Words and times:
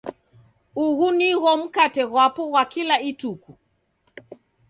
Ughu 0.83 1.07
nigho 1.17 1.51
mkate 1.61 2.03
ghwapo 2.11 2.43
ghwa 2.51 2.63
kila 2.73 2.95
ituku. 3.09 3.51